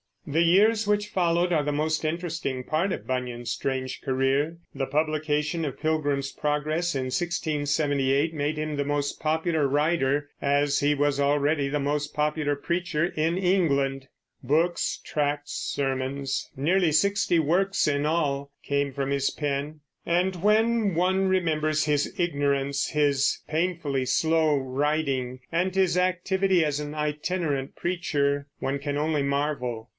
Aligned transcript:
The 0.25 0.41
years 0.43 0.87
which 0.87 1.09
followed 1.09 1.51
are 1.51 1.63
the 1.63 1.71
most 1.71 2.05
interesting 2.05 2.63
part 2.63 2.91
of 2.91 3.05
Bunyan's 3.05 3.51
strange 3.51 4.01
career. 4.01 4.57
The 4.73 4.85
publication 4.85 5.65
of 5.65 5.79
Pilgrim's 5.79 6.31
Progress 6.31 6.95
in 6.95 7.05
1678 7.05 8.33
made 8.33 8.57
him 8.57 8.77
the 8.77 8.85
most 8.85 9.19
popular 9.19 9.67
writer, 9.67 10.29
as 10.41 10.79
he 10.79 10.95
was 10.95 11.19
already 11.19 11.69
the 11.69 11.79
most 11.79 12.13
popular 12.13 12.55
preacher, 12.55 13.05
in 13.05 13.37
England. 13.37 14.07
Books, 14.41 14.99
tracts, 15.03 15.53
sermons, 15.53 16.49
nearly 16.55 16.91
sixty 16.91 17.37
works 17.39 17.87
in 17.87 18.05
all, 18.05 18.51
came 18.63 18.93
from 18.93 19.09
his 19.11 19.31
pen; 19.31 19.81
and 20.05 20.35
when 20.41 20.95
one 20.95 21.27
remembers 21.29 21.85
his 21.85 22.11
ignorance, 22.17 22.87
his 22.89 23.41
painfully 23.47 24.05
slow 24.05 24.55
writing, 24.57 25.41
and 25.51 25.75
his 25.75 25.97
activity 25.97 26.63
as 26.63 26.79
an 26.79 26.95
itinerant 26.95 27.75
preacher, 27.75 28.47
one 28.59 28.79
can 28.79 28.97
only 28.97 29.23
marvel. 29.23 29.89